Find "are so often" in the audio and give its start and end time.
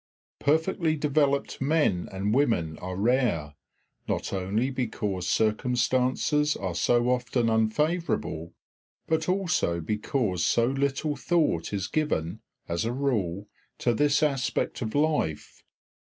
6.55-7.51